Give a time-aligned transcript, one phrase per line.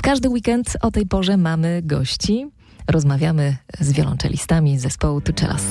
[0.00, 2.46] W każdy weekend o tej porze mamy gości.
[2.88, 5.64] Rozmawiamy z wiolonczelistami zespołu Tuczelas.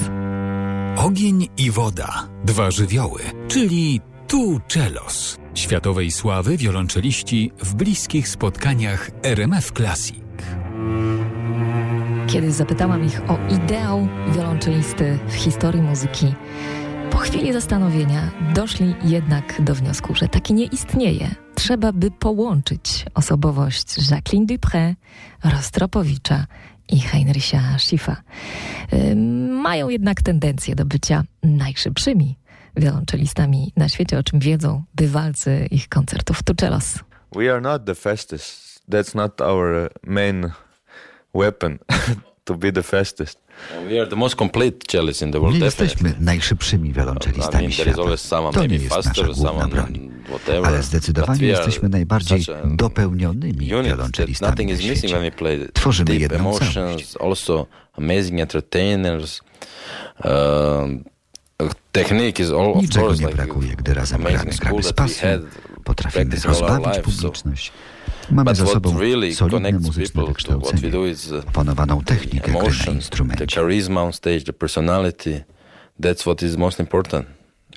[0.97, 5.37] Ogień i woda, dwa żywioły, czyli tu Czelos.
[5.53, 10.20] Światowej sławy wiolonczeliści w bliskich spotkaniach RMF Classic.
[12.27, 16.34] Kiedy zapytałam ich o ideał wiolonczelisty w historii muzyki,
[17.20, 21.36] chwili zastanowienia doszli jednak do wniosku, że taki nie istnieje.
[21.55, 24.95] Trzeba by połączyć osobowość Jacqueline Dupré,
[25.43, 26.45] Rostropowicza
[26.89, 28.15] i Heinricha Schiffa.
[29.50, 32.38] Mają jednak tendencję do bycia najszybszymi
[32.76, 37.00] wiolonczelistami na świecie, o czym wiedzą bywalcy ich koncertów Tuczelos.
[37.36, 38.81] We are not the fastest.
[38.92, 40.52] That's not our main
[41.36, 41.78] weapon
[42.49, 43.39] to be the fastest.
[43.89, 45.55] We are the most complete cellists in the world.
[45.59, 47.91] Nie jesteśmy najszybszymi wiolonczelistami świata.
[48.53, 50.09] To nie jest nasza główna broń.
[50.66, 55.31] Ale But zdecydowanie we are jesteśmy najbardziej dopełnionymi wiolonczelistami nothing na is missing when świecie.
[55.31, 57.17] we play Tworzymy deep jedną emotions, całość.
[57.22, 57.66] also
[57.97, 59.41] amazing entertainers.
[61.91, 65.30] Technique is all, of Niczego nie brakuje, gdy razem amazing gramy, gramy z pasją,
[65.84, 67.72] potrafimy rozbawić publiczność.
[68.31, 71.05] Mamy But za what sobą really solidne connects muzyczne people to what we wykształcenie, do
[71.05, 73.55] is uh, opanowaną technikę gry na instrumencie.
[73.55, 75.44] charisma on stage, the personality.
[76.02, 77.25] That's what is most important.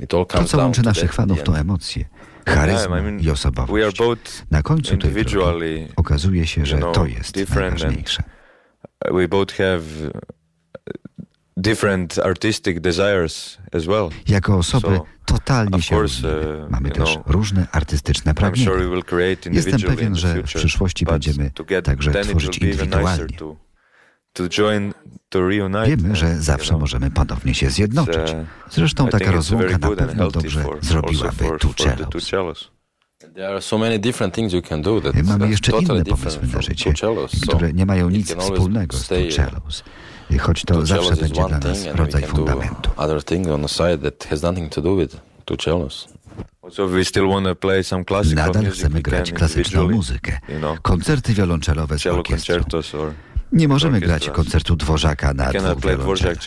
[0.01, 2.05] It all To, co down łączy naszych fanów, to emocje,
[2.47, 3.99] charyzma Yeah, I mean, i We are osobowość.
[3.99, 8.23] both Na końcu tej drogi okazuje się, że you know, to jest najważniejsze.
[9.13, 10.11] we both have uh,
[11.57, 14.09] different artistic desires as well.
[14.29, 15.07] Jako osoby So,
[15.39, 16.65] totalnie się różnimy.
[16.65, 18.71] uh, Mamy też różne artystyczne pragnienia.
[19.53, 21.51] Jestem pewien, że w przyszłości będziemy
[21.85, 23.27] także tworzyć indywidualnie.
[25.87, 28.31] Wiemy, że zawsze możemy ponownie się zjednoczyć.
[28.31, 32.71] uh, Zresztą I taka rozłąka na pewno dobrze zrobiłaby tu cellos.
[35.25, 36.93] Mamy jeszcze inne pomysły na życie,
[37.49, 39.85] które nie mają nic wspólnego z tu cellos.
[40.39, 42.31] Choć to two zawsze cellos is będzie one dla nas thing and we rodzaj can
[42.31, 42.91] do fundamentu.
[42.97, 46.09] other thing on the side that has nothing to do with two cellos.
[46.63, 48.79] Also, we still want to play some classical Nadal music.
[48.79, 50.39] chcemy grać klasyczną muzykę.
[50.49, 52.65] You know, Koncerty wiolonczelowe z orkiestrą.
[53.53, 56.39] Nie możemy grać koncertu Dworzaka na dwóch wiolonczelach.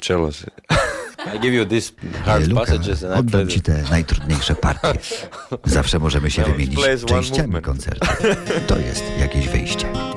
[0.00, 0.46] Cellos.
[1.34, 1.92] I give you these
[2.24, 4.92] hard Luka, passages and I play oddam ci te najtrudniejsze partie.
[5.64, 8.06] Zawsze możemy się wymienić częściami koncertu.
[8.66, 10.15] To jest jakieś wyjście.